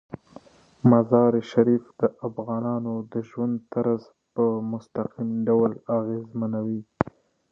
مزارشریف 0.89 1.83
د 1.99 2.01
افغانانو 2.27 2.93
د 3.11 3.13
ژوند 3.29 3.55
طرز 3.73 4.03
په 4.33 4.45
مستقیم 4.71 5.29
ډول 5.47 5.71
ډیر 5.77 5.83
اغېزمنوي. 5.99 6.81